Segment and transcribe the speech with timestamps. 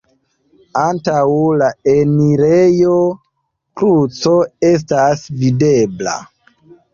[0.83, 1.25] Antaŭ
[1.61, 2.95] la enirejo
[3.83, 4.33] kruco
[4.71, 6.17] estas videbla.